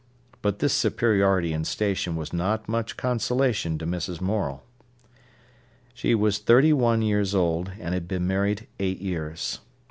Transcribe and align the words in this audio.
But 0.41 0.57
this 0.57 0.73
superiority 0.73 1.53
in 1.53 1.63
station 1.63 2.15
was 2.15 2.33
not 2.33 2.67
much 2.67 2.97
consolation 2.97 3.77
to 3.77 3.85
Mrs. 3.85 4.19
Morel. 4.19 4.63
She 5.93 6.15
was 6.15 6.39
thirty 6.39 6.73
one 6.73 7.03
years 7.03 7.35
old, 7.35 7.73
and 7.79 7.93
had 7.93 8.07
been 8.07 8.25
married 8.25 8.67
eight 8.79 8.99
years. 8.99 9.59